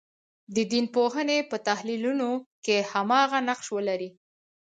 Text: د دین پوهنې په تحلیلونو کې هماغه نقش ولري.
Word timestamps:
د 0.55 0.57
دین 0.71 0.85
پوهنې 0.95 1.37
په 1.49 1.57
تحلیلونو 1.67 2.29
کې 2.65 2.77
هماغه 2.91 3.39
نقش 3.49 3.67
ولري. 3.75 4.09